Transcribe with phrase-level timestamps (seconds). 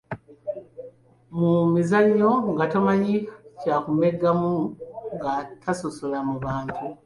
[1.37, 3.15] Mu mizannyo nga tomanyi
[3.59, 4.53] ky'amegganamu,
[5.13, 6.83] nga tasosola mu bantu.